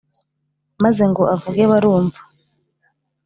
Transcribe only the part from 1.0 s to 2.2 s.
ngo avuge barumva